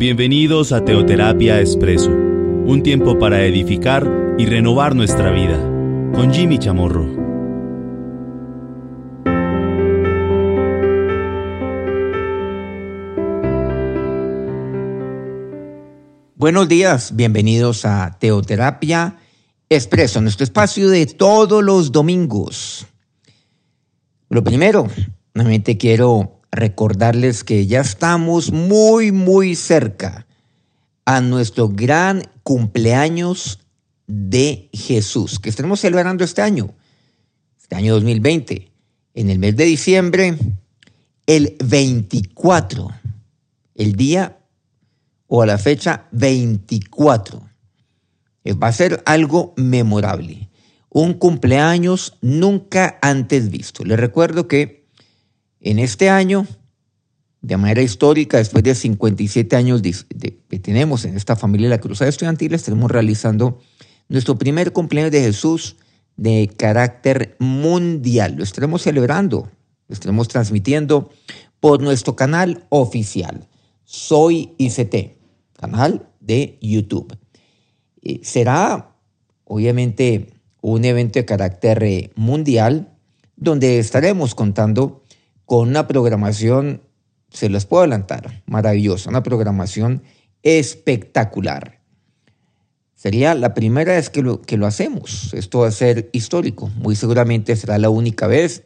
[0.00, 5.58] Bienvenidos a Teoterapia Expreso, un tiempo para edificar y renovar nuestra vida,
[6.14, 7.04] con Jimmy Chamorro.
[16.34, 19.18] Buenos días, bienvenidos a Teoterapia
[19.68, 22.86] Expreso, nuestro espacio de todos los domingos.
[24.30, 24.88] Lo primero,
[25.34, 30.26] nuevamente quiero recordarles que ya estamos muy, muy cerca
[31.04, 33.60] a nuestro gran cumpleaños
[34.06, 36.74] de Jesús, que estaremos celebrando este año,
[37.60, 38.72] este año 2020,
[39.14, 40.36] en el mes de diciembre,
[41.26, 42.90] el 24,
[43.76, 44.38] el día
[45.28, 47.48] o a la fecha 24.
[48.42, 50.48] Eh, va a ser algo memorable,
[50.88, 53.84] un cumpleaños nunca antes visto.
[53.84, 54.79] Les recuerdo que
[55.60, 56.46] en este año,
[57.42, 62.08] de manera histórica, después de 57 años que tenemos en esta familia de la Cruzada
[62.08, 63.60] Estudiantil, estaremos realizando
[64.08, 65.76] nuestro primer cumpleaños de Jesús
[66.16, 68.34] de carácter mundial.
[68.36, 69.50] Lo estaremos celebrando,
[69.88, 71.10] lo estaremos transmitiendo
[71.60, 73.46] por nuestro canal oficial,
[73.84, 75.16] Soy ICT,
[75.58, 77.18] canal de YouTube.
[78.02, 78.94] Eh, será,
[79.44, 82.96] obviamente, un evento de carácter eh, mundial
[83.36, 84.99] donde estaremos contando
[85.50, 86.80] con una programación,
[87.28, 90.04] se las puedo adelantar, maravillosa, una programación
[90.44, 91.80] espectacular.
[92.94, 95.34] Sería la primera vez que lo, que lo hacemos.
[95.34, 96.68] Esto va a ser histórico.
[96.76, 98.62] Muy seguramente será la única vez,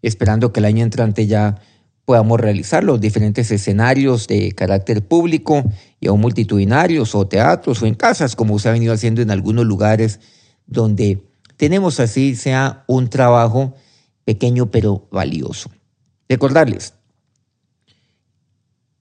[0.00, 1.60] esperando que el año entrante ya
[2.06, 5.64] podamos realizar los diferentes escenarios de carácter público
[6.00, 9.66] y aún multitudinarios o teatros o en casas, como se ha venido haciendo en algunos
[9.66, 10.20] lugares
[10.66, 11.22] donde
[11.58, 13.74] tenemos así sea un trabajo
[14.24, 15.68] pequeño pero valioso.
[16.28, 16.94] Recordarles,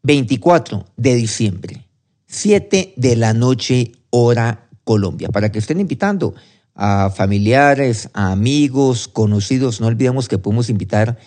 [0.03, 1.87] 24 de diciembre,
[2.27, 6.35] 7 de la noche, hora Colombia, para que estén invitando
[6.75, 9.81] a familiares, a amigos, conocidos.
[9.81, 11.17] No olvidemos que podemos invitar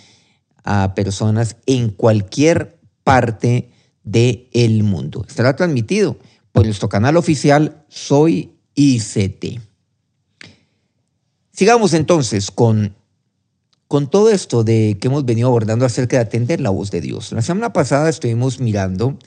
[0.62, 3.70] a personas en cualquier parte
[4.04, 5.25] del mundo.
[5.26, 6.19] Estará transmitido
[6.53, 9.60] por nuestro canal oficial Soy ICT.
[11.50, 12.94] Sigamos entonces con
[13.88, 17.32] con todo esto de que hemos venido abordando acerca de atender la voz de Dios.
[17.32, 19.19] La semana pasada estuvimos mirando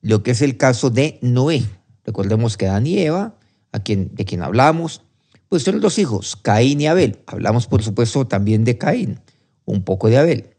[0.00, 1.62] lo que es el caso de Noé.
[2.04, 3.34] Recordemos que Adán y Eva,
[3.70, 5.02] a quien, de quien hablamos,
[5.50, 7.18] pues son dos hijos, Caín y Abel.
[7.26, 9.20] Hablamos, por supuesto, también de Caín,
[9.66, 10.50] un poco de Abel.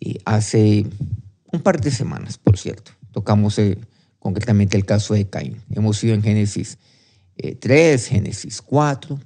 [0.00, 0.86] Y hace
[1.52, 3.78] un par de semanas, por cierto, tocamos eh,
[4.18, 5.62] concretamente el caso de Caín.
[5.70, 6.78] Hemos ido en Génesis
[7.36, 9.18] 3, eh, Génesis 4,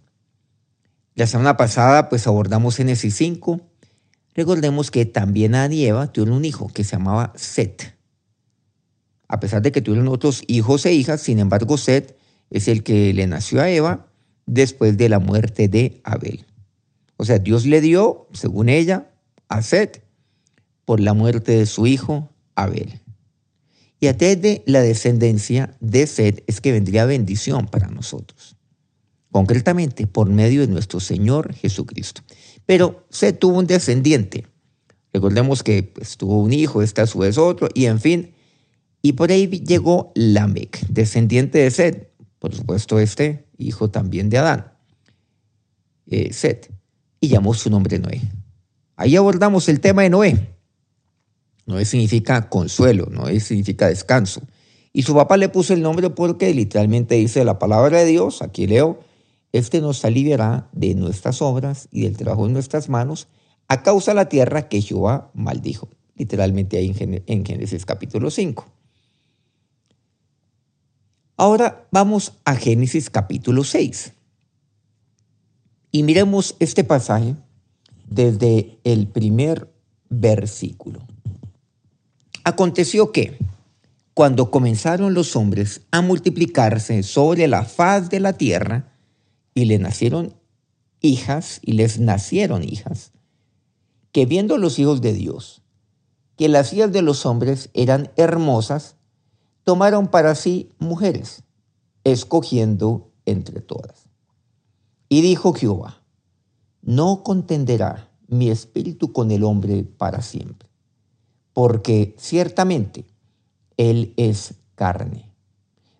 [1.14, 3.60] la semana pasada pues abordamos Génesis 5.
[4.34, 7.94] Recordemos que también Adán y Eva tuvieron un hijo que se llamaba Set.
[9.28, 12.16] A pesar de que tuvieron otros hijos e hijas, sin embargo Set
[12.50, 14.06] es el que le nació a Eva
[14.46, 16.44] después de la muerte de Abel.
[17.16, 19.08] O sea, Dios le dio, según ella,
[19.48, 20.02] a Set
[20.84, 23.00] por la muerte de su hijo Abel.
[24.00, 28.56] Y a de la descendencia de Set es que vendría bendición para nosotros
[29.34, 32.22] concretamente por medio de nuestro Señor Jesucristo.
[32.66, 34.46] Pero se tuvo un descendiente.
[35.12, 38.32] Recordemos que pues, tuvo un hijo, este a su vez otro, y en fin.
[39.02, 42.06] Y por ahí llegó Lamec, descendiente de Sed,
[42.38, 44.72] por supuesto este hijo también de Adán,
[46.06, 46.58] eh, Sed,
[47.20, 48.20] y llamó su nombre Noé.
[48.94, 50.54] Ahí abordamos el tema de Noé.
[51.66, 54.42] Noé significa consuelo, Noé significa descanso.
[54.92, 58.68] Y su papá le puso el nombre porque literalmente dice la palabra de Dios, aquí
[58.68, 59.00] leo,
[59.54, 63.28] este nos aliviará de nuestras obras y del trabajo de nuestras manos
[63.68, 65.88] a causa de la tierra que Jehová maldijo.
[66.16, 66.92] Literalmente ahí
[67.26, 68.66] en Génesis capítulo 5.
[71.36, 74.12] Ahora vamos a Génesis capítulo 6.
[75.92, 77.36] Y miremos este pasaje
[78.08, 79.72] desde el primer
[80.08, 81.06] versículo.
[82.42, 83.38] Aconteció que,
[84.14, 88.93] cuando comenzaron los hombres a multiplicarse sobre la faz de la tierra,
[89.54, 90.34] y le nacieron
[91.00, 93.12] hijas y les nacieron hijas,
[94.12, 95.62] que viendo los hijos de Dios,
[96.36, 98.96] que las hijas de los hombres eran hermosas,
[99.62, 101.44] tomaron para sí mujeres,
[102.02, 104.08] escogiendo entre todas.
[105.08, 106.02] Y dijo Jehová,
[106.82, 110.68] no contenderá mi espíritu con el hombre para siempre,
[111.52, 113.06] porque ciertamente
[113.76, 115.30] él es carne,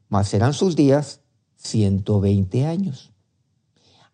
[0.08, 1.20] mas serán sus días
[1.56, 3.13] ciento veinte años.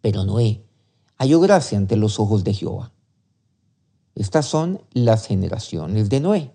[0.00, 0.64] Pero Noé
[1.16, 2.92] halló gracia ante los ojos de Jehová.
[4.14, 6.54] Estas son las generaciones de Noé.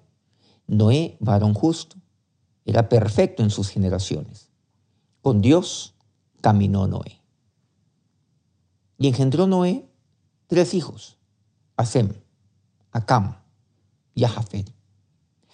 [0.68, 1.98] Noé, varón justo,
[2.66, 4.50] era perfecto en sus generaciones.
[5.22, 5.96] Con Dios
[6.42, 7.22] caminó Noé.
[8.98, 9.88] Y engendró Noé
[10.48, 11.18] tres hijos,
[11.78, 12.14] a Sem,
[12.92, 13.38] a Cam
[14.14, 14.72] y a Jafet.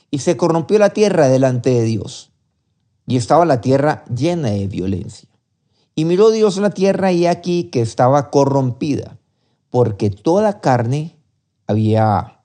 [0.10, 2.32] Y se corrompió la tierra delante de Dios,
[3.08, 5.31] y estaba la tierra llena de violencia.
[5.96, 9.18] Y miró Dios la tierra y aquí que estaba corrompida,
[9.70, 11.18] porque toda carne
[11.68, 12.42] había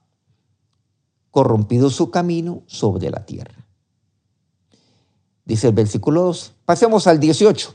[1.30, 3.66] corrompido su camino sobre la tierra.
[5.44, 6.54] Dice el versículo 2.
[6.64, 7.74] Pasemos al 18.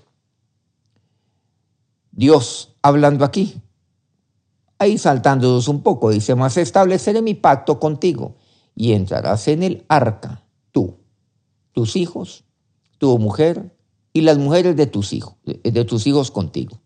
[2.12, 3.62] Dios hablando aquí,
[4.77, 8.35] ahí saltándonos un poco, dice, más estableceré mi pacto contigo
[8.75, 10.97] y entrarás en el arca, tú,
[11.71, 12.44] tus hijos,
[12.97, 13.73] tu mujer
[14.13, 16.79] y las mujeres de tus hijos, de tus hijos contigo.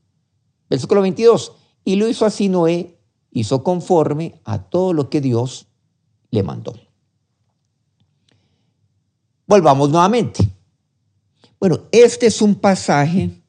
[0.70, 1.54] Versículo 22.
[1.84, 3.00] Y lo hizo así Noé,
[3.32, 5.68] hizo conforme a todo lo que Dios
[6.32, 6.74] le mandó.
[9.48, 10.50] Volvamos nuevamente.
[11.60, 13.42] Bueno, este es un pasaje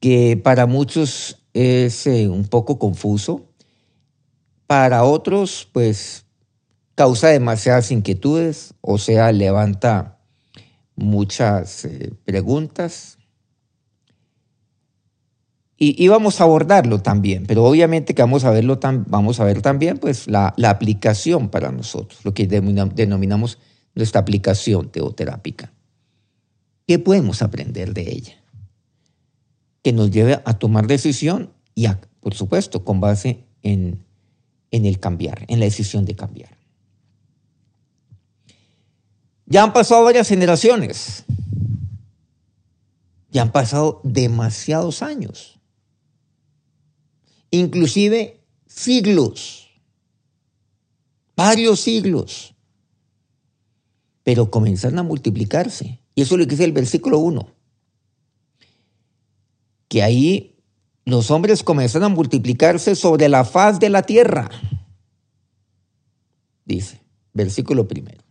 [0.00, 3.48] que para muchos es eh, un poco confuso,
[4.66, 6.26] para otros pues
[6.94, 10.13] causa demasiadas inquietudes, o sea, levanta
[10.96, 13.18] muchas eh, preguntas.
[15.76, 19.98] Y, vamos a abordarlo también, pero obviamente que vamos a, verlo vamos a ver también
[19.98, 23.58] pues, la, la aplicación para nosotros, lo que denominamos
[23.94, 25.72] nuestra aplicación teoterápica.
[26.86, 28.34] ¿Qué podemos aprender de ella?
[29.82, 31.86] Que nos lleve a tomar decisión y,
[32.20, 34.04] por supuesto, con base en,
[34.70, 36.53] en el cambiar, en la decisión de cambiar.
[39.46, 41.24] Ya han pasado varias generaciones.
[43.30, 45.60] Ya han pasado demasiados años.
[47.50, 49.68] Inclusive siglos.
[51.36, 52.54] Varios siglos.
[54.22, 56.00] Pero comenzaron a multiplicarse.
[56.14, 57.48] Y eso es lo que dice el versículo 1.
[59.88, 60.54] Que ahí
[61.04, 64.50] los hombres comenzaron a multiplicarse sobre la faz de la tierra.
[66.64, 67.00] Dice,
[67.34, 68.23] versículo primero.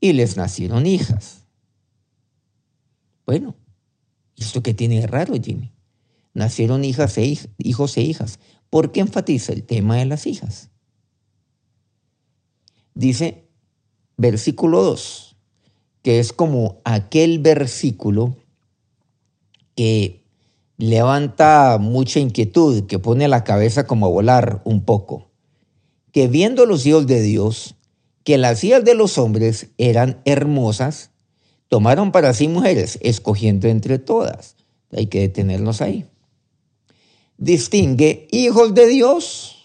[0.00, 1.44] Y les nacieron hijas.
[3.26, 3.54] Bueno,
[4.36, 5.72] ¿esto qué tiene de raro, Jimmy?
[6.32, 8.38] Nacieron hijas e hijos e hijas.
[8.70, 10.70] ¿Por qué enfatiza el tema de las hijas?
[12.94, 13.48] Dice,
[14.16, 15.30] versículo 2
[16.02, 18.36] que es como aquel versículo
[19.74, 20.24] que
[20.76, 25.30] levanta mucha inquietud, que pone la cabeza como a volar un poco,
[26.12, 27.76] que viendo los hijos de Dios,
[28.24, 31.10] que las hijas de los hombres eran hermosas,
[31.68, 34.56] tomaron para sí mujeres, escogiendo entre todas.
[34.92, 36.06] Hay que detenernos ahí.
[37.38, 39.56] Distingue hijos de Dios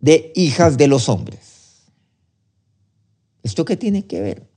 [0.00, 1.82] de hijas de los hombres.
[3.42, 4.50] ¿Esto qué tiene que ver?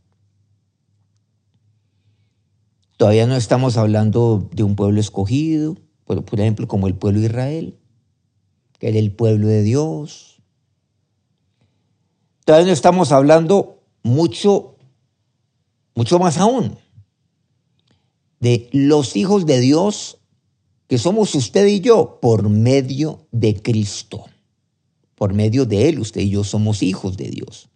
[2.98, 7.80] Todavía no estamos hablando de un pueblo escogido, por, ejemplo, como el pueblo de Israel,
[8.80, 10.33] que era el pueblo de Dios.
[12.46, 14.76] Todavía no estamos hablando mucho,
[15.96, 16.78] mucho más aún,
[18.40, 20.18] de los hijos de Dios
[20.88, 24.26] que somos usted y yo por medio de Cristo.
[25.16, 27.70] Por medio de Él, usted y yo somos hijos de Dios.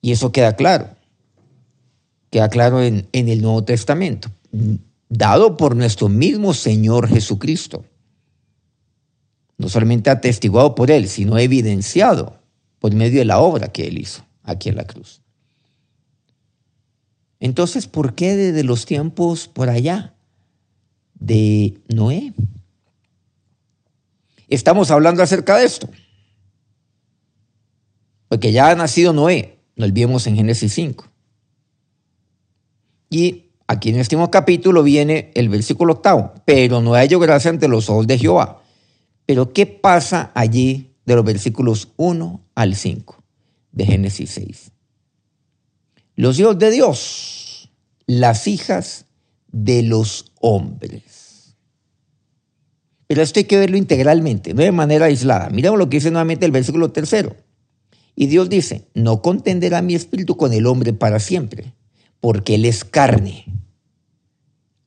[0.00, 0.90] Y eso queda claro.
[2.30, 4.30] Queda claro en, el Nuevo Testamento,
[5.08, 7.84] dado por nuestro mismo Señor Jesucristo.
[9.58, 12.38] No solamente atestiguado por Él, sino evidenciado
[12.78, 15.20] por medio de la obra que Él hizo aquí en la cruz.
[17.40, 20.14] Entonces, ¿por qué desde los tiempos por allá
[21.14, 22.32] de Noé?
[24.48, 25.88] Estamos hablando acerca de esto.
[28.28, 31.04] Porque ya ha nacido Noé, lo olvidemos en Génesis 5.
[33.10, 37.68] Y aquí en este mismo capítulo viene el versículo octavo, pero no hay gracia ante
[37.68, 38.57] los ojos de Jehová.
[39.28, 43.22] Pero ¿qué pasa allí de los versículos 1 al 5
[43.72, 44.72] de Génesis 6?
[46.16, 47.70] Los hijos de Dios,
[48.06, 49.04] las hijas
[49.52, 51.54] de los hombres.
[53.06, 55.50] Pero esto hay que verlo integralmente, no de manera aislada.
[55.50, 57.36] Miremos lo que dice nuevamente el versículo tercero
[58.16, 61.74] Y Dios dice, no contenderá mi espíritu con el hombre para siempre,
[62.20, 63.44] porque él es carne.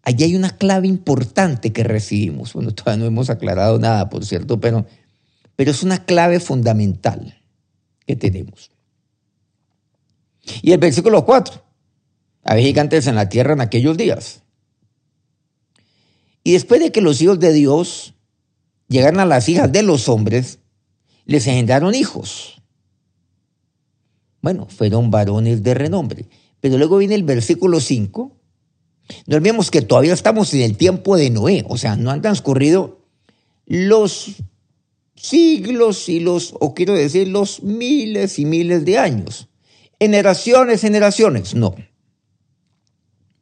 [0.04, 2.54] Allí hay una clave importante que recibimos.
[2.54, 4.86] Bueno, todavía no hemos aclarado nada, por cierto, pero,
[5.56, 7.38] pero es una clave fundamental
[8.08, 8.72] que tenemos.
[10.62, 11.64] Y el versículo 4.
[12.44, 14.42] Había gigantes en la tierra en aquellos días.
[16.44, 18.16] Y después de que los hijos de Dios
[18.88, 20.58] llegaron a las hijas de los hombres,
[21.26, 22.62] les engendraron hijos.
[24.42, 26.28] Bueno, fueron varones de renombre.
[26.60, 28.41] Pero luego viene el versículo 5.
[29.28, 33.02] No olvidemos que todavía estamos en el tiempo de Noé, o sea, no han transcurrido
[33.66, 34.36] los
[35.16, 39.48] siglos y los, o quiero decir, los miles y miles de años.
[40.00, 41.76] Generaciones, generaciones, no.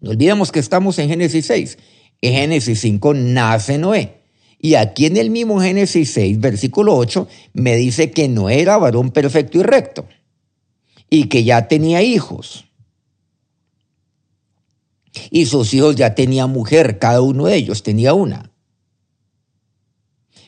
[0.01, 1.77] No olvidemos que estamos en Génesis 6.
[2.21, 4.19] En Génesis 5 nace Noé.
[4.59, 9.11] Y aquí en el mismo Génesis 6, versículo 8, me dice que no era varón
[9.11, 10.05] perfecto y recto.
[11.09, 12.65] Y que ya tenía hijos.
[15.31, 18.51] Y sus hijos ya tenían mujer, cada uno de ellos tenía una.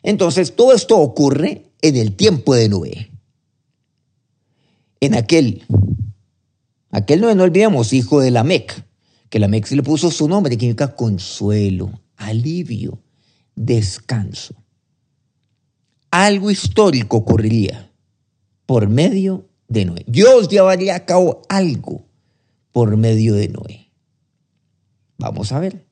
[0.03, 3.11] Entonces, todo esto ocurre en el tiempo de Noé.
[4.99, 5.63] En aquel,
[6.91, 8.83] aquel Noé, no olvidemos, hijo de Lamec,
[9.29, 12.99] que Lamec se le puso su nombre, que significa consuelo, alivio,
[13.55, 14.55] descanso.
[16.11, 17.91] Algo histórico ocurriría
[18.65, 20.03] por medio de Noé.
[20.07, 22.05] Dios llevaría a cabo algo
[22.71, 23.90] por medio de Noé.
[25.21, 25.91] Vamos a ver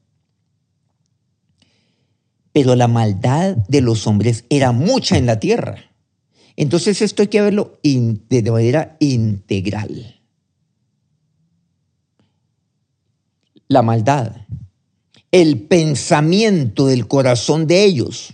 [2.52, 5.78] pero la maldad de los hombres era mucha en la tierra.
[6.56, 10.20] Entonces esto hay que verlo de manera integral.
[13.68, 14.36] La maldad,
[15.32, 18.34] el pensamiento del corazón de ellos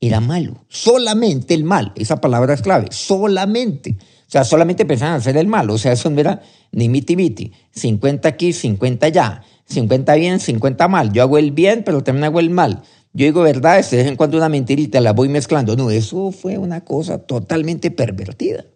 [0.00, 3.96] era malo, solamente el mal, esa palabra es clave, solamente.
[4.00, 6.40] O sea, solamente pensaban hacer el mal, o sea, eso no era
[6.76, 11.10] ni miti miti, 50 aquí, 50 allá, 50 bien, 50 mal.
[11.10, 12.82] Yo hago el bien, pero también hago el mal.
[13.14, 15.74] Yo digo verdades, de vez en cuando una mentirita la voy mezclando.
[15.74, 18.66] No, eso fue una cosa totalmente pervertida.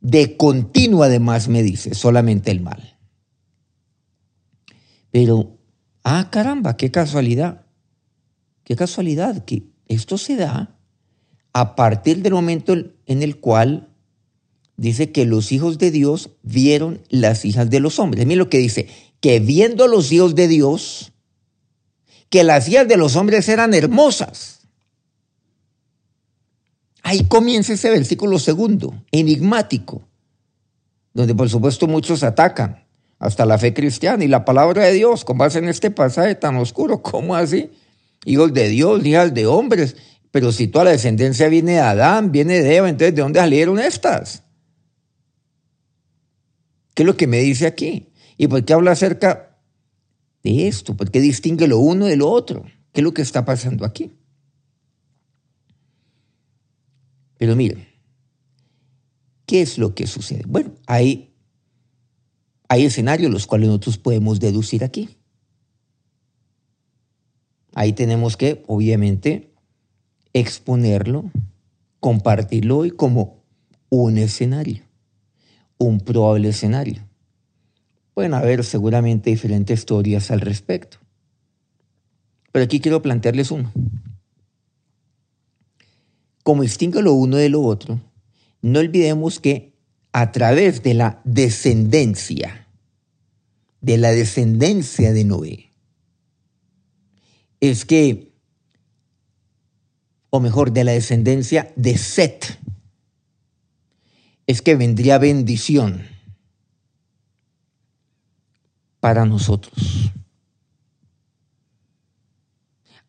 [0.00, 2.96] De continuo además me dice, solamente el mal.
[5.10, 5.58] Pero,
[6.04, 7.66] ah, caramba, qué casualidad.
[8.62, 10.78] Qué casualidad que esto se da
[11.52, 13.95] a partir del momento en el cual
[14.76, 18.26] dice que los hijos de Dios vieron las hijas de los hombres.
[18.26, 18.88] Miren lo que dice,
[19.20, 21.12] que viendo los hijos de Dios,
[22.28, 24.60] que las hijas de los hombres eran hermosas.
[27.02, 30.02] Ahí comienza ese versículo segundo, enigmático,
[31.14, 32.84] donde por supuesto muchos atacan
[33.18, 36.56] hasta la fe cristiana y la palabra de Dios con base en este pasaje tan
[36.56, 37.02] oscuro.
[37.02, 37.70] ¿Cómo así?
[38.24, 39.96] Hijos de Dios, hijas de hombres.
[40.32, 43.78] Pero si toda la descendencia viene de Adán, viene de Eva, entonces ¿de dónde salieron
[43.78, 44.42] estas?
[46.96, 48.08] ¿Qué es lo que me dice aquí?
[48.38, 49.60] ¿Y por qué habla acerca
[50.42, 50.96] de esto?
[50.96, 52.64] ¿Por qué distingue lo uno de lo otro?
[52.92, 54.16] ¿Qué es lo que está pasando aquí?
[57.36, 57.86] Pero miren,
[59.44, 60.44] ¿qué es lo que sucede?
[60.46, 61.34] Bueno, hay,
[62.66, 65.18] hay escenarios los cuales nosotros podemos deducir aquí.
[67.74, 69.52] Ahí tenemos que, obviamente,
[70.32, 71.30] exponerlo,
[72.00, 73.44] compartirlo hoy como
[73.90, 74.85] un escenario,
[75.78, 77.02] un probable escenario.
[78.14, 80.98] Pueden haber seguramente diferentes teorías al respecto.
[82.52, 83.72] Pero aquí quiero plantearles uno.
[86.42, 88.00] Como distingue lo uno de lo otro,
[88.62, 89.74] no olvidemos que
[90.12, 92.66] a través de la descendencia,
[93.80, 95.72] de la descendencia de Noé,
[97.60, 98.32] es que,
[100.30, 102.58] o mejor, de la descendencia de Set,
[104.46, 106.06] es que vendría bendición
[109.00, 110.12] para nosotros.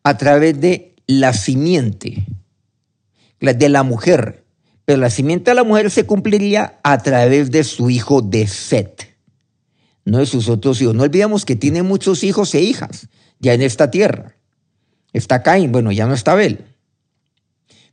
[0.02, 2.24] A través de la simiente
[3.40, 4.44] de la mujer.
[4.84, 9.16] Pero la simiente de la mujer se cumpliría a través de su hijo de Set,
[10.04, 10.94] no de sus otros hijos.
[10.94, 14.36] No olvidemos que tiene muchos hijos e hijas ya en esta tierra.
[15.12, 16.67] Está Caín, bueno, ya no está Abel.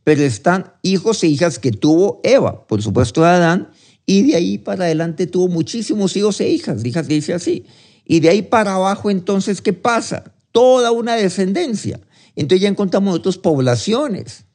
[0.05, 3.71] Pero están hijos e hijas que tuvo Eva, por supuesto Adán,
[4.05, 6.85] y de ahí para adelante tuvo muchísimos hijos e hijas.
[6.85, 7.65] Hijas dice así.
[8.05, 10.35] Y de ahí para abajo, entonces, ¿qué pasa?
[10.51, 11.99] Toda una descendencia.
[12.35, 14.45] Entonces ya encontramos otras poblaciones.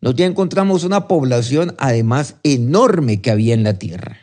[0.00, 4.18] Nos ya encontramos una población además enorme que había en la tierra.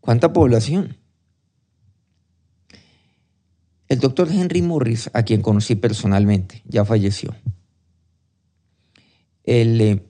[0.00, 0.95] ¿Cuánta población?
[3.88, 7.34] El doctor Henry Morris, a quien conocí personalmente, ya falleció.
[9.44, 10.02] el eh,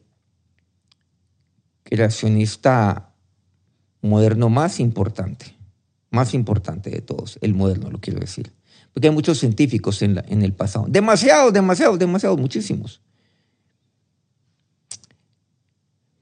[1.82, 3.12] creacionista
[4.00, 5.56] moderno más importante,
[6.10, 8.52] más importante de todos, el moderno lo quiero decir.
[8.92, 13.02] Porque hay muchos científicos en, el pasado, demasiados, demasiados, demasiados, muchísimos.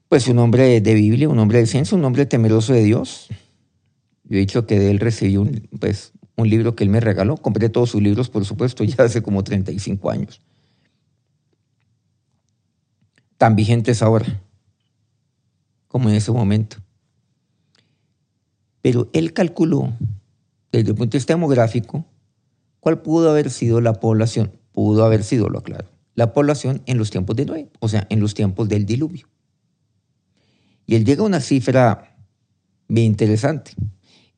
[0.09, 3.27] Pues un hombre de Biblia, un hombre de ciencia, un hombre temeroso de Dios.
[4.25, 7.37] Yo he dicho que de él recibí un, pues, un libro que él me regaló.
[7.37, 10.41] Compré todos sus libros, por supuesto, ya hace como 35 años.
[13.37, 14.41] Tan vigentes ahora
[15.95, 16.75] como en ese momento.
[18.81, 19.93] Pero él calculó,
[20.69, 22.05] desde el punto de vista demográfico,
[22.81, 24.51] cuál pudo haber sido la población.
[24.73, 28.19] Pudo haber sido, lo aclaro, la población en los tiempos de Noé, o sea, en
[28.19, 29.29] los tiempos del diluvio.
[30.85, 32.17] Y él llega a una cifra
[32.89, 33.71] bien interesante,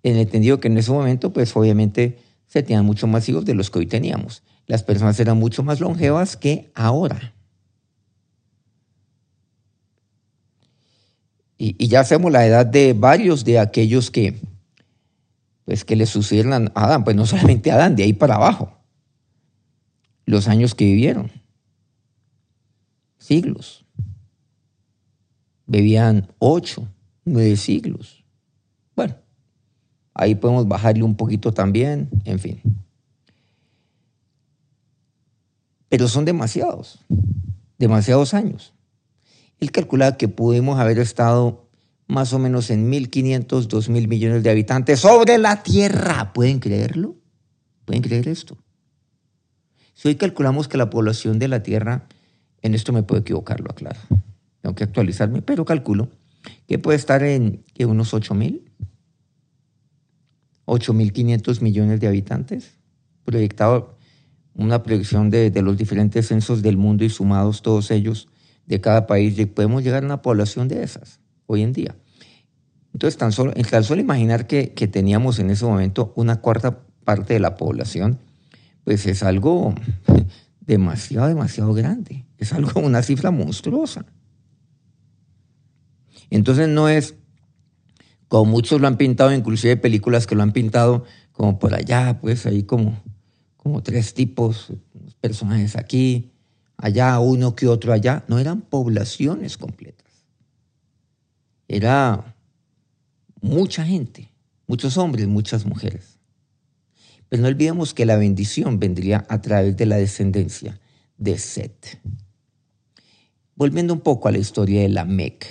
[0.08, 3.54] en el entendido que en ese momento, pues obviamente se tenían mucho más hijos de
[3.54, 4.42] los que hoy teníamos.
[4.66, 7.34] Las personas eran mucho más longevas que ahora.
[11.58, 14.40] Y, ya hacemos la edad de varios de aquellos que,
[15.66, 18.78] pues, que le sucedieron a Adán, pues no solamente a Adán, de ahí para abajo.
[20.26, 21.32] Los años que vivieron.
[23.18, 23.86] Siglos.
[25.66, 26.88] Bebían ocho,
[27.26, 28.17] nueve siglos.
[30.20, 32.60] Ahí podemos bajarle un poquito también, en fin.
[35.90, 37.06] Pero son demasiados,
[37.78, 38.74] demasiados años.
[39.60, 41.70] Él calculaba que pudimos haber estado
[42.08, 46.34] más o menos en 1.500, 2.000 millones de habitantes sobre la Tierra.
[46.34, 47.16] ¿Pueden creerlo?
[47.86, 48.58] ¿Pueden creer esto?
[49.94, 52.08] Si hoy calculamos que la población de la Tierra,
[52.64, 54.00] en esto me puedo equivocar, lo aclaro,
[54.62, 56.10] tengo que actualizarme, pero calculo
[56.68, 58.67] que puede estar en unos 8.000,
[60.68, 62.78] 8.500 millones de habitantes,
[63.26, 63.98] proyectado
[64.54, 68.28] una proyección de, los diferentes censos del mundo y sumados todos ellos
[68.66, 71.96] de cada país, podemos llegar a una población de esas hoy en día.
[72.94, 77.34] Entonces, tan solo, tan solo imaginar que, que teníamos en ese momento una cuarta parte
[77.34, 78.20] de la población,
[78.84, 79.74] pues es algo
[80.62, 82.26] demasiado, demasiado grande.
[82.38, 84.06] Es algo, una cifra monstruosa.
[86.30, 87.16] Entonces no es,
[88.28, 92.46] como muchos lo han pintado, inclusive películas que lo han pintado como por allá, pues
[92.46, 93.02] ahí como,
[93.58, 94.74] como tres tipos,
[95.22, 96.32] personajes aquí,
[96.78, 100.08] allá, uno que otro allá, no eran poblaciones completas.
[101.68, 102.36] Era
[103.42, 104.32] mucha gente,
[104.68, 106.18] muchos hombres, muchas mujeres.
[107.30, 110.80] Pero no olvidemos que la bendición vendría a través de la descendencia
[111.18, 112.00] de Set.
[113.56, 115.50] Volviendo un poco a la historia de la Mec.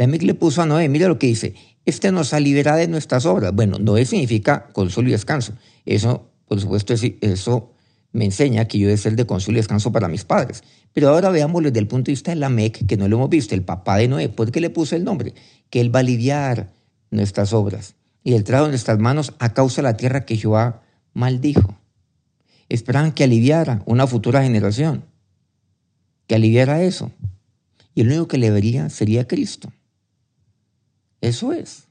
[0.00, 3.26] La Mec le puso a Noé, mira lo que dice, este nos liberado de nuestras
[3.26, 3.54] obras.
[3.54, 5.52] Bueno, Noé significa consuelo y descanso.
[5.84, 7.74] Eso, por supuesto, eso
[8.10, 10.64] me enseña que yo debo ser de consuelo y descanso para mis padres.
[10.94, 13.28] Pero ahora veámoslo desde el punto de vista de la Mec, que no lo hemos
[13.28, 14.30] visto, el papá de Noé.
[14.30, 15.34] ¿Por qué le puso el nombre?
[15.68, 16.72] Que él va a aliviar
[17.10, 20.80] nuestras obras y el trabajo de nuestras manos a causa de la tierra que Jehová
[21.12, 21.76] maldijo.
[22.70, 25.04] Esperaban que aliviara una futura generación,
[26.26, 27.12] que aliviara eso.
[27.94, 29.70] Y el único que le vería sería Cristo.
[31.20, 31.84] Eso es.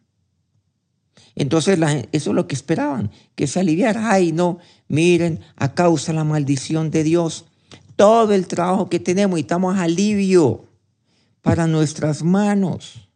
[1.35, 1.79] Entonces
[2.11, 4.11] eso es lo que esperaban, que se aliviara.
[4.11, 7.45] Ay, no, miren, a causa de la maldición de Dios,
[7.95, 10.65] todo el trabajo que tenemos y estamos alivio
[11.41, 13.09] para nuestras manos.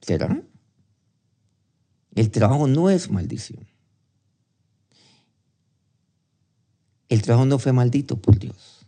[0.00, 0.42] ¿Será?
[2.14, 3.66] El trabajo no es maldición.
[7.08, 8.86] El trabajo no fue maldito por Dios.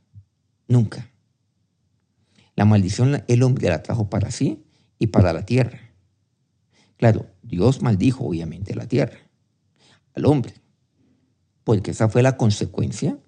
[0.69, 1.12] Nunca.
[2.55, 4.63] La maldición el hombre la trajo para sí
[4.99, 5.81] y para la tierra.
[6.97, 9.19] Claro, Dios maldijo obviamente la tierra,
[10.15, 10.55] al hombre,
[11.65, 13.19] porque esa fue la consecuencia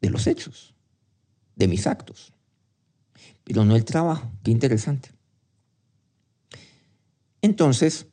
[0.00, 0.74] de los hechos,
[1.56, 2.32] de mis actos,
[3.44, 4.30] pero no el trabajo.
[4.42, 5.10] Qué interesante.
[7.42, 8.06] Entonces,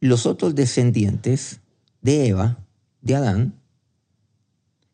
[0.00, 1.60] los otros descendientes
[2.00, 2.64] de Eva,
[3.02, 3.60] de Adán,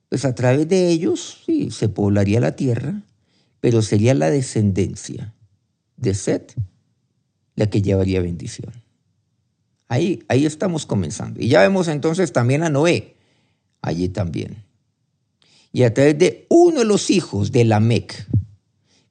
[0.08, 3.02] pues a través de ellos sí se poblaría la tierra,
[3.60, 5.34] pero sería la descendencia
[5.96, 6.54] de Set
[7.54, 8.72] la que llevaría bendición.
[9.88, 11.40] Ahí, ahí estamos comenzando.
[11.40, 13.16] Y ya vemos entonces también a Noé,
[13.82, 14.64] allí también.
[15.72, 18.28] Y a través de uno de los hijos de Lamec,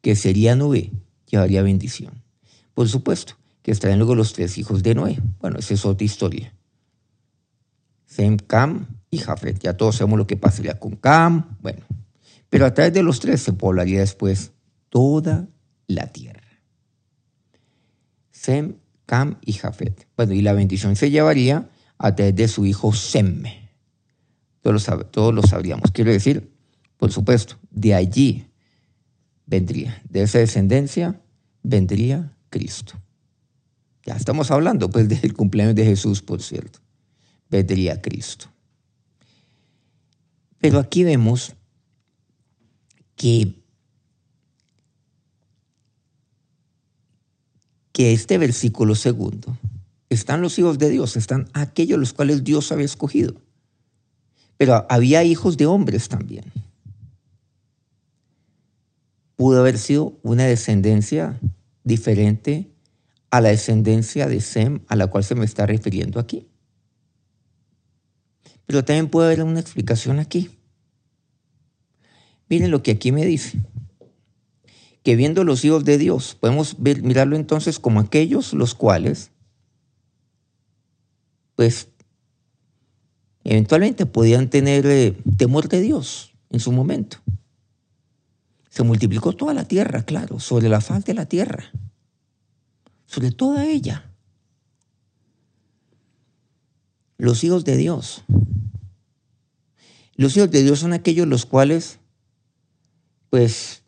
[0.01, 0.91] que sería Noé,
[1.27, 2.23] llevaría bendición.
[2.73, 5.17] Por supuesto, que estarían luego los tres hijos de Noé.
[5.39, 6.53] Bueno, esa es otra historia.
[8.05, 9.60] Sem, Cam y Jafet.
[9.60, 11.58] Ya todos sabemos lo que pasaría con Cam.
[11.62, 11.86] Bueno,
[12.49, 14.51] pero a través de los tres se poblaría después
[14.89, 15.47] toda
[15.88, 16.41] la tierra.
[18.31, 20.08] Sem, Cam y Jafet.
[20.15, 23.43] Bueno, y la bendición se llevaría a través de su hijo Sem.
[24.62, 25.91] Todos lo, todos lo sabríamos.
[25.91, 26.51] Quiero decir,
[26.97, 28.47] Por supuesto, de allí
[29.45, 31.21] vendría, de esa descendencia
[31.62, 32.93] vendría Cristo.
[34.05, 36.79] Ya estamos hablando pues del cumpleaños de Jesús, por cierto.
[37.49, 38.47] Vendría Cristo.
[40.60, 41.55] Pero aquí vemos
[43.15, 43.56] que,
[47.93, 49.58] este versículo segundo
[50.10, 53.36] están los hijos de Dios, están aquellos los cuales Dios había escogido.
[54.58, 56.45] Pero había hijos de hombres también.
[59.36, 61.39] Pudo haber sido una descendencia
[61.84, 62.69] diferente
[63.32, 66.47] a la descendencia de Sem a la cual se me está refiriendo aquí.
[68.65, 70.54] Pero también puede haber una explicación aquí.
[72.49, 73.60] Miren lo que aquí me dice.
[75.03, 79.31] Que viendo los hijos de Dios, podemos mirarlo entonces como aquellos los cuales,
[81.55, 81.89] pues,
[83.43, 87.17] eventualmente podían tener eh, temor de Dios en su momento.
[88.69, 91.71] Se multiplicó toda la tierra, claro, sobre la faz de la tierra,
[93.05, 94.12] sobre toda ella.
[97.17, 98.23] Los hijos de Dios.
[100.15, 101.99] Los hijos de Dios son aquellos los cuales
[103.35, 103.83] pues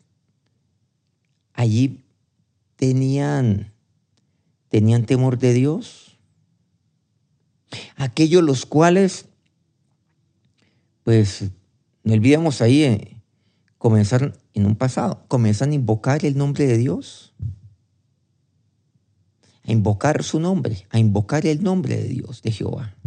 [1.54, 2.04] allí
[2.76, 3.72] tenían,
[4.68, 6.18] tenían temor de Dios.
[7.96, 9.24] Aquellos los cuales,
[11.02, 11.44] pues,
[12.04, 13.22] no olvidemos ahí, eh,
[13.78, 17.32] comenzaron en un pasado, comienzan a invocar el nombre de Dios,
[19.64, 22.97] a invocar su nombre, a invocar el nombre de Dios, de Jehová.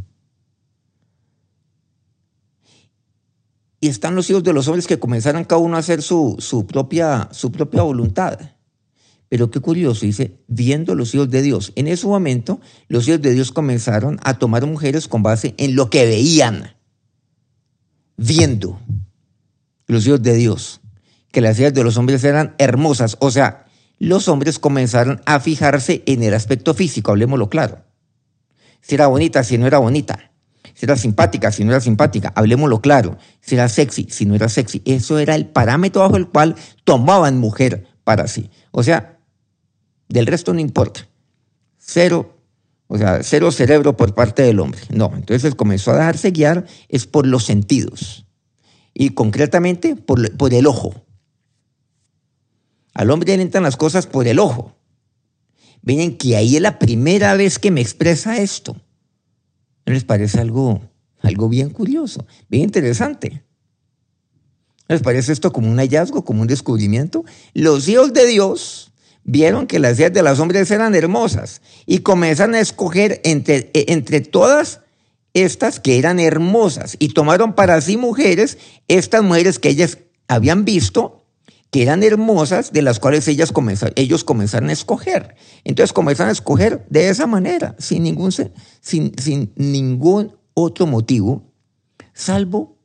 [3.83, 7.27] Y están los hijos de los hombres que comenzaron cada uno a hacer su, propia,
[7.31, 8.39] su propia voluntad.
[9.27, 11.73] Pero qué curioso, dice, viendo los hijos de Dios.
[11.75, 15.89] En ese momento, los hijos de Dios comenzaron a tomar mujeres con base en lo
[15.89, 16.75] que veían,
[18.17, 18.79] viendo
[19.87, 20.81] los hijos de Dios,
[21.31, 23.17] que las hijas de los hombres eran hermosas.
[23.19, 23.65] O sea,
[23.97, 27.83] los hombres comenzaron a fijarse en el aspecto físico, hablemoslo claro.
[28.81, 30.30] Si era bonita, si no era bonita
[30.81, 34.49] si era simpática, si no era simpática, hablemoslo claro, si era sexy, si no era
[34.49, 34.81] sexy.
[34.83, 38.49] Eso era el parámetro bajo el cual tomaban mujer para sí.
[38.71, 39.19] O sea,
[40.09, 41.07] del resto no importa.
[41.77, 42.35] Cero,
[42.87, 44.81] o sea, cero cerebro por parte del hombre.
[44.89, 48.25] No, entonces comenzó a dejarse guiar es por los sentidos
[48.95, 50.95] y concretamente por, por el ojo.
[52.95, 54.75] Al hombre le entran las cosas por el ojo.
[55.83, 58.75] Miren que ahí es la primera vez que me expresa esto.
[59.85, 60.81] ¿No les parece algo,
[61.21, 63.43] algo bien curioso, bien interesante?
[64.87, 67.23] ¿No les parece esto como un hallazgo, como un descubrimiento?
[67.53, 68.91] Los hijos de Dios
[69.23, 73.85] vieron que las hijas de los hombres eran hermosas y comenzaron a escoger entre, e,
[73.89, 74.81] entre todas
[75.33, 81.20] estas que eran hermosas y tomaron para sí mujeres, estas mujeres que ellas habían visto
[81.71, 83.53] que eran hermosas, de las cuales ellas
[83.95, 85.35] ellos comenzaron a escoger.
[85.63, 88.51] Entonces comenzaron a escoger de esa manera, sin ningún, sin,
[89.17, 91.49] sin ningún otro motivo,
[92.13, 92.77] salvo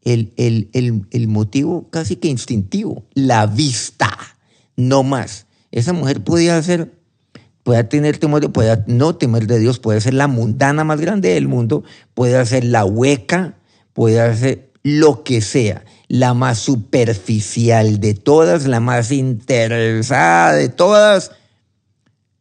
[0.00, 0.70] el, el,
[1.10, 4.16] el, motivo casi que instintivo, la vista,
[4.74, 5.46] no más.
[5.70, 6.98] Esa mujer podía ser,
[7.62, 11.46] puede tener temor, puede no temer de Dios, puede ser la mundana más grande del
[11.46, 13.58] mundo, puede ser la hueca,
[13.92, 21.30] puede ser lo que sea la más superficial de todas, la más interesada de todas,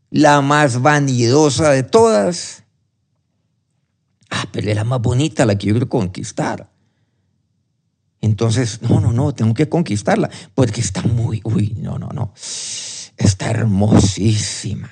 [0.10, 2.66] la más vanidosa de todas.
[4.30, 6.70] Ah, pero es la más bonita, la que yo quiero conquistar.
[8.20, 12.34] Entonces, no, no, no, tengo que conquistarla, porque está muy, uy, no, no, no,
[13.16, 14.92] está hermosísima.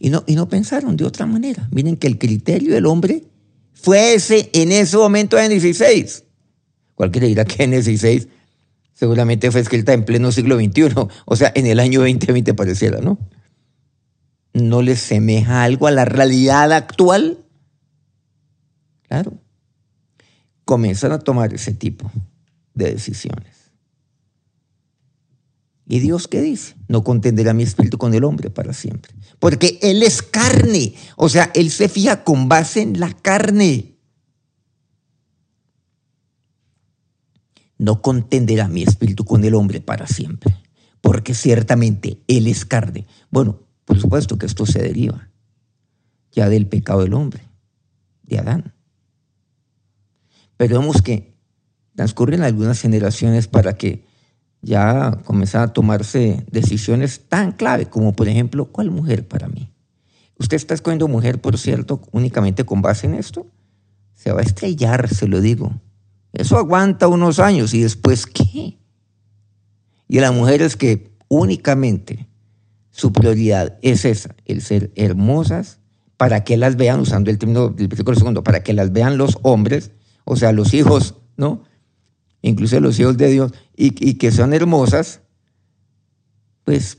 [0.00, 1.68] Y no, y no pensaron de otra manera.
[1.70, 3.22] Miren que el criterio del hombre
[3.74, 6.24] fue ese en ese momento en 16.
[7.02, 8.28] Cualquiera dirá que Génesis 6
[8.92, 13.18] seguramente fue escrita en pleno siglo XXI, o sea, en el año 2020 pareciera, ¿no?
[14.52, 17.44] ¿No le semeja algo a la realidad actual?
[19.08, 19.32] Claro.
[20.64, 22.08] Comienzan a tomar ese tipo
[22.74, 23.72] de decisiones.
[25.88, 26.76] ¿Y Dios qué dice?
[26.86, 29.12] No contenderá mi espíritu con el hombre para siempre.
[29.40, 30.94] Porque Él es carne.
[31.16, 33.91] O sea, Él se fija con base en la carne.
[37.82, 40.54] No contenderá mi espíritu con el hombre para siempre,
[41.00, 43.08] porque ciertamente él es carne.
[43.28, 45.28] Bueno, por supuesto que esto se deriva
[46.30, 47.42] ya del pecado del hombre,
[48.22, 48.72] de Adán.
[50.56, 51.34] Pero vemos que
[51.96, 54.06] transcurren algunas generaciones para que
[54.60, 59.72] ya comenzara a tomarse decisiones tan clave como, por ejemplo, ¿cuál mujer para mí?
[60.38, 63.48] Usted está escogiendo mujer, por cierto, únicamente con base en esto.
[64.14, 65.80] Se va a estrellar, se lo digo
[66.32, 68.78] Eso aguanta unos años y después ¿qué?
[70.08, 72.28] Y las mujeres que únicamente
[72.90, 75.78] su prioridad es esa, el ser hermosas,
[76.16, 79.38] para que las vean, usando el término del versículo segundo, para que las vean los
[79.42, 79.90] hombres,
[80.24, 81.64] o sea, los hijos, ¿no?
[82.42, 85.20] Incluso los hijos de Dios, y, y que son hermosas,
[86.64, 86.98] pues,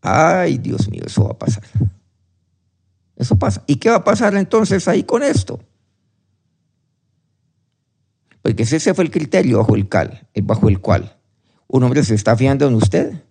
[0.00, 1.64] ay, Dios mío, eso va a pasar.
[3.16, 3.62] Eso pasa.
[3.66, 5.60] ¿Y qué va a pasar entonces ahí con esto?
[8.44, 11.16] Porque ese fue el criterio bajo el, cal, bajo el cual
[11.66, 13.24] un hombre se está fiando en usted.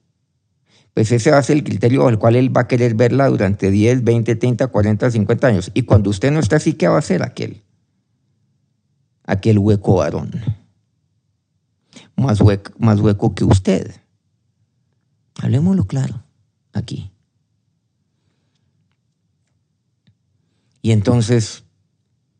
[0.96, 3.28] Pues ese va a ser el criterio bajo el cual él va a querer verla
[3.30, 5.72] durante 10, 20, 30, 40, 50 años.
[5.76, 7.62] Y cuando usted no está así, ¿qué va a hacer aquel?
[9.24, 10.32] Aquel hueco varón.
[12.16, 13.94] Más hueco, más hueco que usted.
[15.44, 16.24] Hablemoslo claro
[16.74, 17.12] aquí.
[20.82, 21.66] Y entonces,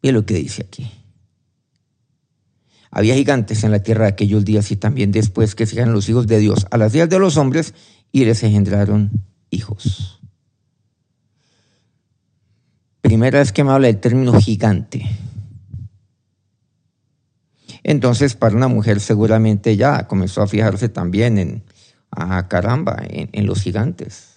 [0.02, 1.03] ve lo que dice aquí.
[2.96, 6.28] Había gigantes en la tierra de aquellos días y también después que sean los hijos
[6.28, 7.74] de Dios a las días de los hombres
[8.12, 9.10] y les engendraron
[9.50, 10.22] hijos.
[13.02, 15.10] Primera vez que me habla del término gigante.
[17.82, 21.64] Entonces, para una mujer seguramente ya comenzó a fijarse también en,
[22.12, 24.36] ah, caramba, en, los gigantes.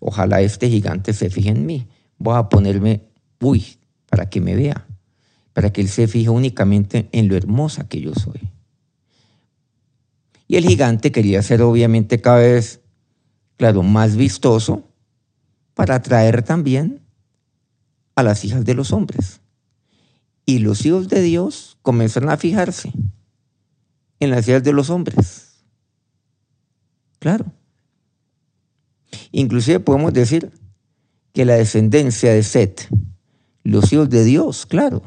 [0.00, 1.86] Ojalá este gigante se fije en mí.
[2.18, 3.04] Voy a ponerme,
[3.38, 3.64] uy,
[4.10, 4.87] para que me vea
[5.58, 8.48] para que él se fije únicamente en lo hermosa que yo soy.
[10.46, 12.80] Y el gigante quería ser obviamente cada vez,
[13.56, 14.84] claro, más vistoso
[15.74, 17.00] para atraer también
[18.14, 19.40] a las hijas de los hombres.
[20.46, 22.92] Y los hijos de Dios comenzaron a fijarse
[24.20, 25.64] en las hijas de los hombres.
[27.18, 27.46] Claro.
[29.32, 30.52] Inclusive podemos decir
[31.32, 32.88] que la descendencia de Set,
[33.64, 35.02] los hijos de Dios, claro,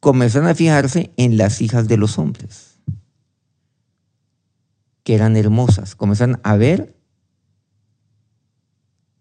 [0.00, 2.78] comenzaron a fijarse en las hijas de los hombres,
[5.02, 5.94] que eran hermosas.
[5.94, 6.94] Comenzaron a ver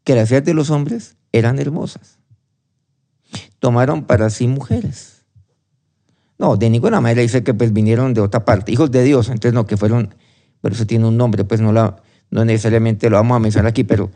[0.04, 2.20] que las hijas de los hombres eran hermosas.
[3.60, 5.26] Tomaron para sí mujeres.
[6.38, 9.54] No, de ninguna manera dice que pues vinieron de otra parte, hijos de Dios, entonces
[9.54, 10.14] no, que fueron,
[10.62, 13.84] pero eso tiene un nombre, pues no, la, no necesariamente lo vamos a mencionar aquí,
[13.84, 14.12] pero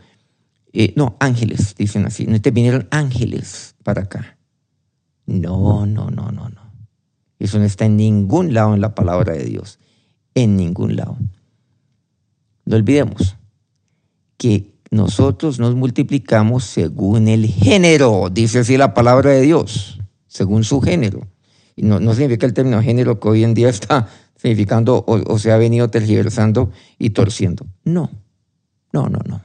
[0.72, 4.38] eh, no, ángeles, dicen así, te vinieron ángeles para acá.
[5.32, 6.60] No, no, no, no, no.
[7.38, 9.78] Eso no está en ningún lado en la palabra de Dios.
[10.34, 11.16] En ningún lado.
[12.66, 13.36] No olvidemos
[14.36, 20.82] que nosotros nos multiplicamos según el género, dice así la palabra de Dios, según su
[20.82, 21.26] género.
[21.76, 25.38] Y no, no significa el término género que hoy en día está significando o, o
[25.38, 27.66] se ha venido tergiversando y torciendo.
[27.84, 28.10] No,
[28.92, 29.40] no, no, no.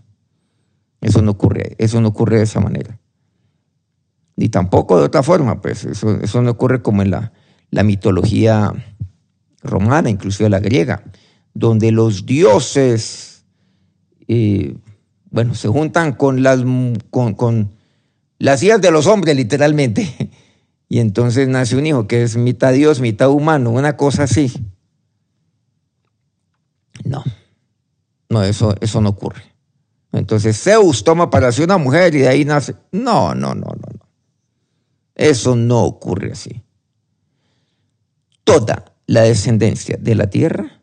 [0.99, 2.99] Eso no ocurre, eso no ocurre de esa manera
[4.37, 7.33] ni tampoco de otra forma, pues eso, eso no ocurre como en la,
[7.71, 8.71] la mitología
[9.63, 11.03] romana, inclusive la griega,
[11.55, 13.43] donde los dioses,
[14.27, 14.77] eh,
[15.31, 16.63] bueno, se juntan con las,
[17.09, 17.71] con, con
[18.37, 20.31] las hijas de los hombres, literalmente,
[20.87, 24.53] y entonces nace un hijo que es mitad Dios, mitad humano, una cosa así.
[27.03, 27.23] No,
[28.29, 29.41] no, eso, eso no ocurre.
[30.11, 32.75] Entonces Zeus toma para sí una mujer y de ahí nace.
[32.91, 33.96] No, no, no, no.
[35.17, 36.63] Eso no ocurre así.
[38.43, 40.79] Toda la descendencia de la tierra,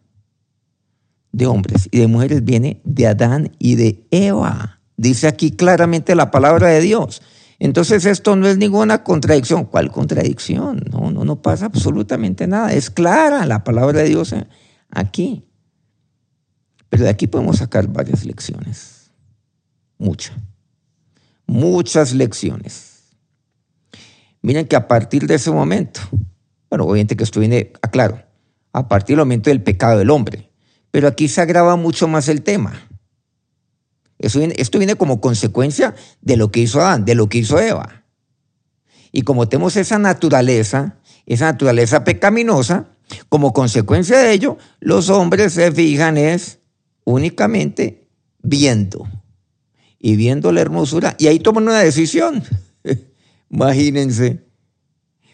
[1.30, 4.80] de hombres y de mujeres, viene de Adán y de Eva.
[4.96, 7.22] Dice aquí claramente la palabra de Dios.
[7.60, 9.64] Entonces esto no es ninguna contradicción.
[9.66, 10.82] ¿Cuál contradicción?
[10.90, 12.72] No, no, no pasa absolutamente nada.
[12.72, 14.34] Es clara la palabra de Dios
[14.90, 15.44] aquí.
[16.88, 19.10] Pero de aquí podemos sacar varias lecciones.
[19.96, 20.36] Muchas.
[21.46, 22.93] Muchas lecciones.
[24.44, 26.00] Miren que a partir de ese momento,
[26.68, 28.22] bueno, obviamente que esto viene, aclaro,
[28.74, 30.50] a partir del momento del pecado del hombre,
[30.90, 32.74] pero aquí se agrava mucho más el tema.
[34.18, 38.04] esto viene como consecuencia de lo que hizo Adán, de lo que hizo Eva.
[39.12, 42.88] Y como tenemos esa naturaleza, esa naturaleza pecaminosa,
[43.30, 46.58] como consecuencia de ello, los hombres se fijan es
[47.04, 48.10] únicamente
[48.42, 49.08] viendo
[49.98, 52.44] y viendo la hermosura y ahí toman una decisión.
[53.50, 54.44] Imagínense.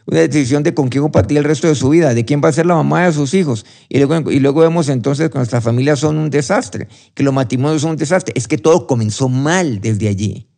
[0.06, 2.52] Una decisión de con quién compartir el resto de su vida, de quién va a
[2.52, 3.64] ser la mamá de sus hijos.
[3.88, 7.82] Y luego, y luego vemos entonces que nuestras familias son un desastre, que los matrimonios
[7.82, 8.34] son un desastre.
[8.36, 10.48] Es que todo comenzó mal desde allí.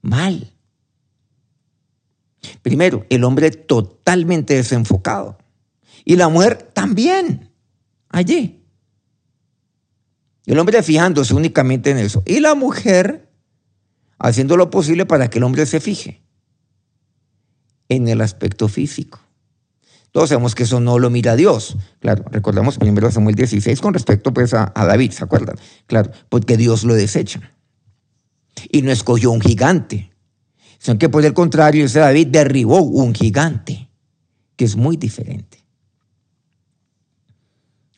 [0.00, 0.52] Mal.
[2.62, 5.36] Primero, el hombre totalmente desenfocado.
[6.04, 7.50] Y la mujer también.
[8.08, 8.64] Allí.
[10.46, 12.22] El hombre fijándose únicamente en eso.
[12.24, 13.28] Y la mujer
[14.18, 16.25] haciendo lo posible para que el hombre se fije
[17.88, 19.20] en el aspecto físico.
[20.12, 21.76] Todos sabemos que eso no lo mira Dios.
[22.00, 25.56] Claro, recordamos primero Samuel 16 con respecto pues a, a David, ¿se acuerdan?
[25.86, 27.52] Claro, porque Dios lo desecha.
[28.72, 30.10] Y no escogió un gigante,
[30.78, 33.90] sino que por el contrario, ese David derribó un gigante,
[34.56, 35.66] que es muy diferente.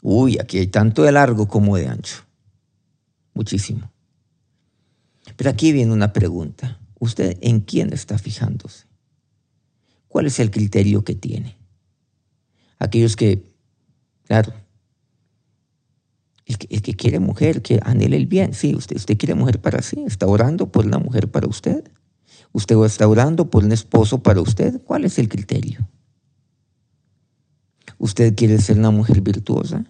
[0.03, 2.24] Uy, aquí hay tanto de largo como de ancho.
[3.33, 3.92] Muchísimo.
[5.37, 6.81] Pero aquí viene una pregunta.
[6.98, 8.88] ¿Usted en quién está fijándose?
[10.09, 11.57] ¿Cuál es el criterio que tiene?
[12.79, 13.53] Aquellos que,
[14.25, 14.53] claro,
[16.47, 20.03] el que, quiere mujer, que anhele el bien, sí, usted, usted quiere mujer para sí,
[20.07, 21.90] está orando por la mujer para usted.
[22.53, 24.81] Usted está orando por un esposo para usted.
[24.83, 25.87] ¿Cuál es el criterio?
[27.99, 29.85] ¿Usted quiere ser una mujer virtuosa?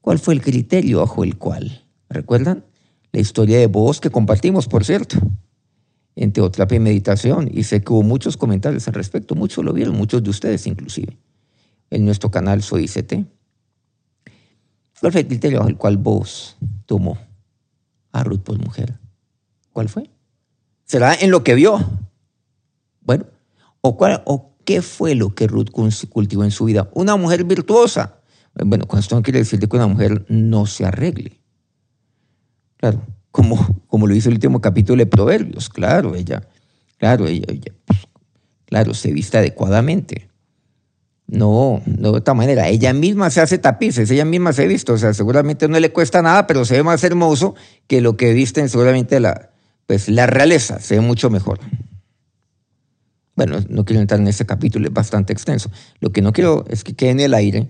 [0.00, 1.84] ¿Cuál fue el criterio bajo el cual?
[2.08, 2.64] ¿Recuerdan?
[3.10, 5.18] La historia de vos que compartimos, por cierto
[6.16, 9.96] en Teotrapia y Meditación y sé que hubo muchos comentarios al respecto, muchos lo vieron,
[9.96, 11.18] muchos de ustedes inclusive,
[11.90, 13.26] en nuestro canal Soy ICT.
[15.00, 17.18] ¿Cuál fue el criterio bajo el cual vos tomó
[18.12, 18.98] a Ruth por mujer?
[19.72, 20.08] ¿Cuál fue?
[20.84, 21.78] ¿Será en lo que vio?
[23.00, 23.26] Bueno,
[23.80, 25.70] ¿o, cuál, o qué fue lo que Ruth
[26.08, 26.88] cultivó en su vida?
[26.94, 28.20] Una mujer virtuosa.
[28.54, 31.40] Bueno, con quiere decir que una mujer no se arregle.
[32.76, 33.02] Claro,
[33.34, 35.68] como, como lo hizo el último capítulo de Proverbios.
[35.68, 36.46] Claro, ella,
[36.98, 37.52] claro, ella,
[38.64, 40.28] claro, se viste adecuadamente.
[41.26, 42.68] No, no de otra manera.
[42.68, 44.92] Ella misma se hace tapices, ella misma se viste.
[44.92, 47.56] O sea, seguramente no le cuesta nada, pero se ve más hermoso
[47.88, 49.50] que lo que visten seguramente la,
[49.88, 50.78] pues, la realeza.
[50.78, 51.58] Se ve mucho mejor.
[53.34, 55.72] Bueno, no quiero entrar en ese capítulo, es bastante extenso.
[55.98, 57.68] Lo que no quiero es que quede en el aire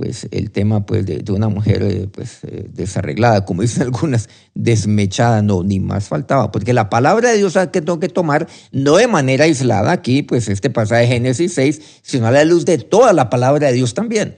[0.00, 5.42] pues el tema pues de, una mujer eh, pues eh, desarreglada, como dicen algunas, desmechada,
[5.42, 9.08] no, ni más faltaba, porque la palabra de Dios que tengo que tomar no de
[9.08, 13.12] manera aislada aquí, pues este pasaje de Génesis 6, sino a la luz de toda
[13.12, 14.36] la palabra de Dios también.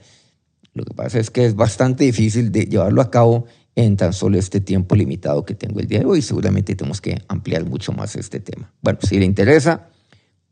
[0.73, 3.45] Lo que pasa es que es bastante difícil de llevarlo a cabo
[3.75, 6.21] en tan solo este tiempo limitado que tengo el día de hoy.
[6.21, 8.73] Seguramente tenemos que ampliar mucho más este tema.
[8.81, 9.87] Bueno, si le interesa,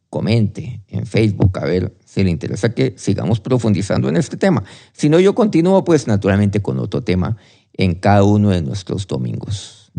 [0.10, 4.65] comente en Facebook a ver si le interesa que sigamos profundizando en este tema.
[4.91, 7.38] Si no, yo continúo pues naturalmente con otro tema
[7.71, 9.93] en cada uno de nuestros domingos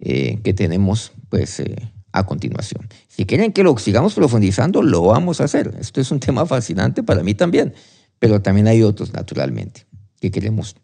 [0.00, 2.88] eh, que tenemos pues eh, a continuación.
[3.08, 5.76] Si quieren que lo sigamos profundizando, lo vamos a hacer.
[5.78, 7.74] Esto es un tema fascinante para mí también,
[8.18, 9.84] pero también hay otros naturalmente
[10.18, 10.76] que queremos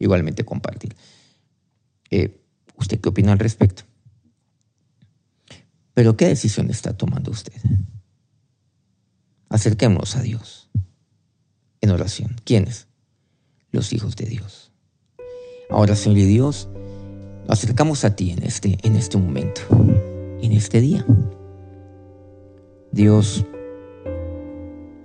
[0.00, 0.96] igualmente compartir.
[2.10, 2.36] Eh,
[2.76, 3.84] ¿Usted qué opina al respecto?
[5.94, 7.52] Pero ¿qué decisión está tomando usted?
[9.48, 10.68] Acerquémonos a Dios
[11.80, 12.36] en oración.
[12.44, 12.86] ¿Quiénes?
[13.70, 14.72] Los hijos de Dios.
[15.70, 16.68] Ahora, Señor y Dios,
[17.46, 19.62] nos acercamos a ti en este, en este momento,
[20.42, 21.04] en este día.
[22.92, 23.44] Dios,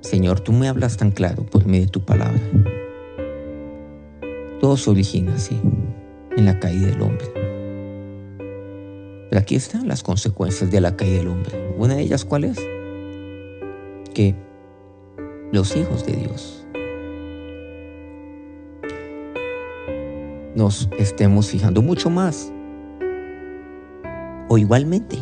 [0.01, 2.41] Señor, tú me hablas tan claro por medio de tu palabra.
[4.59, 5.59] Todo se origina así,
[6.35, 7.27] en la caída del hombre.
[9.29, 11.75] Pero aquí están las consecuencias de la caída del hombre.
[11.77, 12.57] Una de ellas, ¿cuál es?
[14.13, 14.35] Que
[15.51, 16.67] los hijos de Dios
[20.55, 22.51] nos estemos fijando mucho más.
[24.49, 25.17] O igualmente,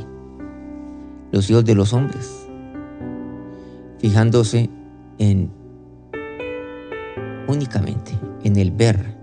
[1.32, 2.48] los hijos de los hombres,
[4.00, 4.70] fijándose
[5.20, 5.50] en
[7.48, 8.12] únicamente
[8.44, 9.18] en el ver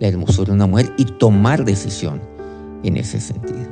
[0.00, 2.20] la hermosura de una mujer y tomar decisión
[2.82, 3.68] en ese sentido.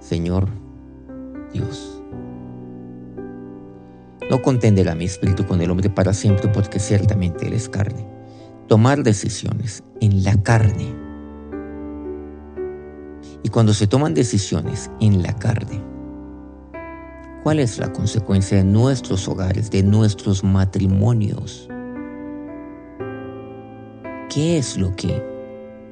[0.00, 0.63] Señor
[4.34, 8.04] No contenderá mi espíritu con el hombre para siempre, porque ciertamente Él es carne.
[8.66, 10.92] Tomar decisiones en la carne.
[13.44, 15.80] Y cuando se toman decisiones en la carne,
[17.44, 21.68] ¿cuál es la consecuencia de nuestros hogares, de nuestros matrimonios?
[24.30, 25.22] ¿Qué es lo que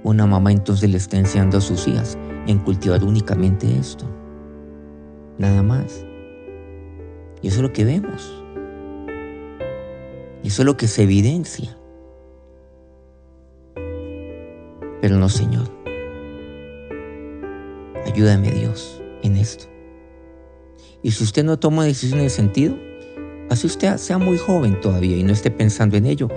[0.02, 2.18] una mamá entonces le está enseñando a sus hijas?
[2.48, 4.04] en cultivar únicamente esto.
[5.38, 6.04] Nada más.
[7.42, 8.42] Y eso es lo que vemos.
[10.42, 11.76] Y eso es lo que se evidencia.
[15.00, 15.68] Pero no, Señor.
[18.06, 19.66] Ayúdame Dios en esto.
[21.02, 22.76] Y si usted no toma decisión en sentido,
[23.50, 26.28] así usted sea muy joven todavía y no esté pensando en ello,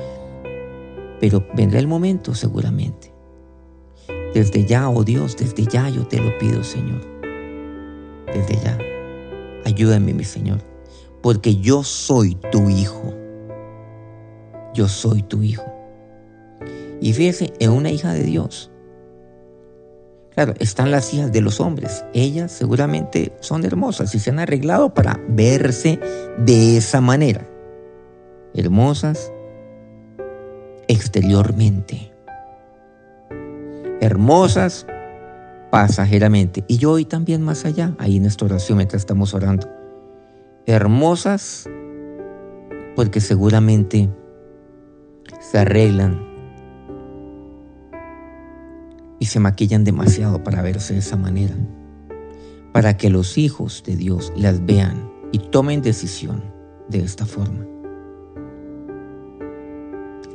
[1.19, 3.15] pero vendrá el momento seguramente
[4.35, 6.99] desde ya, oh Dios, desde ya yo te lo pido, Señor.
[8.33, 8.77] Desde ya.
[9.63, 10.59] Ayúdame, mi Señor,
[11.25, 13.11] porque yo soy tu hijo.
[14.75, 15.65] Yo soy tu hijo.
[17.01, 18.69] Y fíjese, en una hija de Dios.
[20.35, 22.05] Claro, están las hijas de los hombres.
[22.13, 25.99] Ellas seguramente son hermosas y se han arreglado para verse
[26.37, 27.49] de esa manera.
[28.53, 29.33] Hermosas
[30.87, 32.11] exteriormente.
[33.99, 34.85] Hermosas
[35.71, 36.63] pasajeramente.
[36.67, 39.84] Y yo hoy también más allá, ahí en esta oración mientras estamos orando.
[40.67, 41.69] Hermosas
[42.95, 44.09] porque seguramente
[45.39, 46.25] se arreglan
[49.19, 51.55] y se maquillan demasiado para verse de esa manera,
[52.73, 56.43] para que los hijos de Dios las vean y tomen decisión
[56.89, 57.65] de esta forma.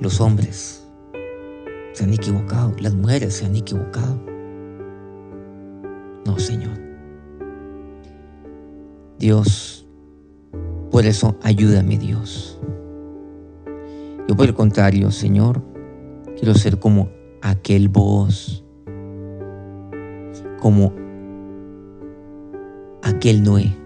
[0.01, 0.87] Los hombres
[1.93, 4.19] se han equivocado, las mujeres se han equivocado.
[6.25, 6.79] No, Señor.
[9.19, 9.80] Dios,
[10.91, 12.59] por eso ayúdame Dios.
[14.29, 15.63] Yo por el contrario, Señor,
[16.37, 17.11] quiero ser como
[17.43, 18.65] aquel voz
[20.61, 20.93] como
[23.03, 23.77] aquel Noé.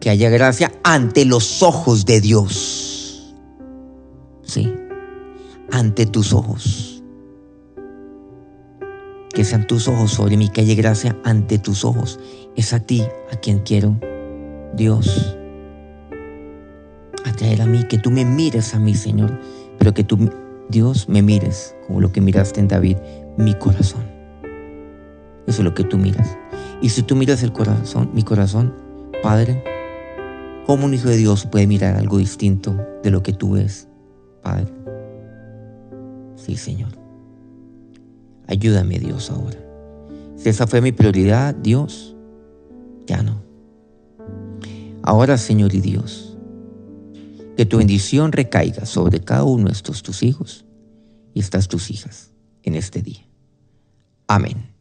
[0.00, 3.36] Que haya gracia ante los ojos de Dios.
[4.42, 4.72] Sí,
[5.70, 7.04] ante tus ojos.
[9.32, 12.18] Que sean tus ojos sobre mí, que haya gracia ante tus ojos.
[12.56, 14.00] Es a ti a quien quiero,
[14.74, 15.36] Dios,
[17.24, 19.38] atraer a mí, que tú me mires a mí, Señor,
[19.78, 20.30] pero que tú,
[20.68, 22.96] Dios, me mires como lo que miraste en David,
[23.36, 24.02] mi corazón.
[25.46, 26.36] Eso es lo que tú miras.
[26.82, 28.74] Y si tú miras el corazón, mi corazón,
[29.22, 29.64] Padre,
[30.66, 33.88] ¿cómo un hijo de Dios puede mirar algo distinto de lo que tú ves,
[34.42, 34.66] Padre?
[36.36, 36.90] Sí, Señor.
[38.46, 39.58] Ayúdame, Dios, ahora.
[40.36, 42.14] Si esa fue mi prioridad, Dios,
[43.06, 43.47] ya no.
[45.08, 46.36] Ahora, Señor y Dios,
[47.56, 50.66] que tu bendición recaiga sobre cada uno de estos tus hijos
[51.32, 52.30] y estas tus hijas
[52.62, 53.26] en este día.
[54.26, 54.77] Amén.